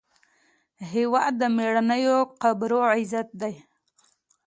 هېواد 0.93 1.33
د 1.41 1.43
میړنیو 1.55 2.17
قبرو 2.41 2.79
عزت 2.95 3.27
دی. 3.41 3.53